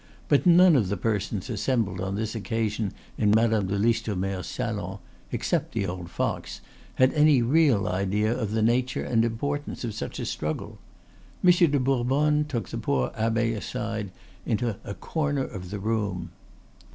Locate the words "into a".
14.43-14.95